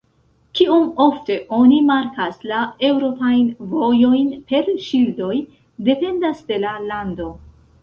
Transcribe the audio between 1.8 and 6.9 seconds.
markas la eŭropajn vojojn per ŝildoj, dependas de la